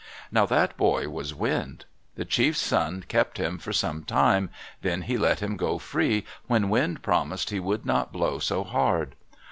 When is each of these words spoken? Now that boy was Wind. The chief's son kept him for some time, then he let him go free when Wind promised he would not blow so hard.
Now 0.31 0.47
that 0.47 0.77
boy 0.77 1.09
was 1.09 1.35
Wind. 1.35 1.85
The 2.15 2.25
chief's 2.25 2.59
son 2.59 3.03
kept 3.07 3.37
him 3.37 3.59
for 3.59 3.71
some 3.71 4.03
time, 4.03 4.49
then 4.81 5.03
he 5.03 5.15
let 5.15 5.41
him 5.41 5.55
go 5.55 5.77
free 5.77 6.25
when 6.47 6.69
Wind 6.69 7.03
promised 7.03 7.51
he 7.51 7.59
would 7.59 7.85
not 7.85 8.11
blow 8.11 8.39
so 8.39 8.63
hard. 8.63 9.13